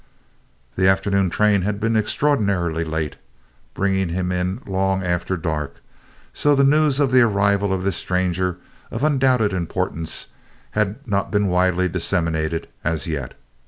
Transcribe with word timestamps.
The 0.77 0.87
afternoon 0.87 1.29
train 1.29 1.61
had 1.61 1.79
been 1.79 1.95
extraordinarily 1.95 2.83
late, 2.83 3.17
bringing 3.75 4.09
him 4.09 4.31
in 4.31 4.59
long 4.65 5.03
after 5.03 5.37
dark, 5.37 5.75
so 6.33 6.55
the 6.55 6.63
news 6.63 6.99
of 6.99 7.11
the 7.11 7.21
arrival 7.21 7.71
of 7.71 7.83
this 7.83 7.97
stranger 7.97 8.57
of 8.89 9.03
undoubted 9.03 9.53
importance 9.53 10.29
had 10.71 11.07
not 11.07 11.29
been 11.29 11.49
widely 11.49 11.87
disseminated 11.87 12.67
as 12.83 13.05
yet. 13.05 13.35